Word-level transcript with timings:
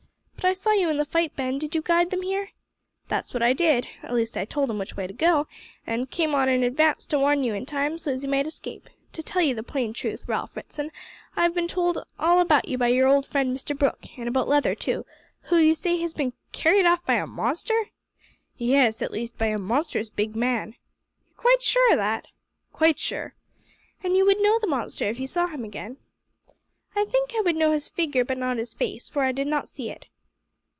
But 0.43 0.47
I 0.49 0.53
saw 0.53 0.71
you 0.71 0.89
in 0.89 0.97
the 0.97 1.05
fight, 1.05 1.35
Ben; 1.35 1.59
did 1.59 1.75
you 1.75 1.83
guide 1.83 2.09
them 2.09 2.23
here?" 2.23 2.49
"That's 3.09 3.31
what 3.31 3.43
I 3.43 3.53
did 3.53 3.87
at 4.01 4.11
least 4.11 4.35
I 4.35 4.43
told 4.43 4.71
'em 4.71 4.79
which 4.79 4.97
way 4.97 5.05
to 5.05 5.13
go, 5.13 5.45
an' 5.85 6.07
came 6.07 6.33
on 6.33 6.49
in 6.49 6.63
advance 6.63 7.05
to 7.07 7.19
warn 7.19 7.43
you 7.43 7.53
in 7.53 7.67
time, 7.67 7.99
so's 7.99 8.23
you 8.23 8.29
might 8.29 8.47
escape. 8.47 8.89
To 9.13 9.21
tell 9.21 9.43
you 9.43 9.53
the 9.53 9.61
plain 9.61 9.93
truth, 9.93 10.23
Ralph 10.27 10.55
Ritson, 10.55 10.91
I've 11.35 11.53
bin 11.53 11.67
told 11.67 11.99
all 12.17 12.39
about 12.39 12.67
you 12.67 12.79
by 12.79 12.87
your 12.87 13.07
old 13.07 13.27
friend 13.27 13.55
Mr 13.55 13.77
Brooke, 13.77 14.17
an' 14.17 14.27
about 14.27 14.47
Leather 14.47 14.73
too, 14.73 15.05
who, 15.43 15.57
you 15.57 15.75
say, 15.75 15.97
has 15.97 16.11
bin 16.11 16.33
carried 16.51 16.87
off 16.87 17.05
by 17.05 17.13
a 17.13 17.27
monster?" 17.27 17.79
"Yes 18.57 19.03
at 19.03 19.11
least 19.11 19.37
by 19.37 19.45
a 19.45 19.59
monstrous 19.59 20.09
big 20.09 20.35
man." 20.35 20.73
"You're 21.27 21.37
quite 21.37 21.61
sure 21.61 21.93
o' 21.93 21.97
that?" 21.97 22.25
"Quite 22.73 22.97
sure." 22.97 23.35
"An' 24.03 24.15
You 24.15 24.25
would 24.25 24.41
know 24.41 24.57
the 24.57 24.65
monster 24.65 25.05
if 25.05 25.19
you 25.19 25.27
saw 25.27 25.45
him 25.45 25.63
again?" 25.63 25.97
"I 26.95 27.05
think 27.05 27.31
I 27.35 27.41
would 27.41 27.55
know 27.55 27.73
his 27.73 27.87
figure, 27.89 28.25
but 28.25 28.39
not 28.39 28.57
his 28.57 28.73
face, 28.73 29.07
for 29.07 29.21
I 29.21 29.31
did 29.31 29.45
not 29.45 29.69
see 29.69 29.91
it." 29.91 30.07